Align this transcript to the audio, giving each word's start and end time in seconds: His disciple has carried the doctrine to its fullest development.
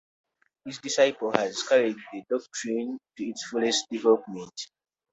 His 0.65 0.79
disciple 0.79 1.31
has 1.33 1.61
carried 1.61 1.95
the 2.11 2.23
doctrine 2.27 2.97
to 3.17 3.23
its 3.23 3.45
fullest 3.45 3.85
development. 3.91 4.59